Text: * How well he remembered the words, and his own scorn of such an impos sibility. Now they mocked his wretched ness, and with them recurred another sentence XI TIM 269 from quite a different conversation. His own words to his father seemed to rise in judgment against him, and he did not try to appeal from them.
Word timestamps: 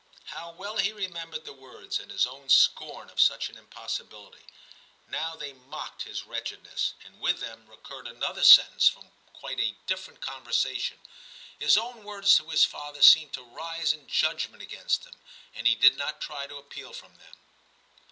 * 0.19 0.23
How 0.35 0.49
well 0.51 0.77
he 0.77 0.91
remembered 0.91 1.45
the 1.45 1.53
words, 1.53 1.99
and 1.99 2.09
his 2.09 2.25
own 2.25 2.49
scorn 2.49 3.11
of 3.11 3.21
such 3.21 3.49
an 3.49 3.55
impos 3.55 3.99
sibility. 4.01 4.47
Now 5.07 5.35
they 5.35 5.53
mocked 5.53 6.01
his 6.05 6.23
wretched 6.25 6.63
ness, 6.63 6.95
and 7.05 7.19
with 7.19 7.39
them 7.39 7.67
recurred 7.67 8.07
another 8.07 8.43
sentence 8.43 8.85
XI 8.87 8.93
TIM 8.95 9.01
269 9.03 9.11
from 9.11 9.39
quite 9.39 9.59
a 9.59 9.77
different 9.85 10.21
conversation. 10.21 10.97
His 11.59 11.77
own 11.77 12.03
words 12.03 12.35
to 12.37 12.49
his 12.49 12.65
father 12.65 13.03
seemed 13.03 13.33
to 13.33 13.43
rise 13.43 13.93
in 13.93 14.07
judgment 14.07 14.63
against 14.63 15.05
him, 15.05 15.13
and 15.53 15.67
he 15.67 15.75
did 15.75 15.95
not 15.97 16.19
try 16.19 16.47
to 16.47 16.57
appeal 16.57 16.93
from 16.93 17.17
them. 17.17 17.35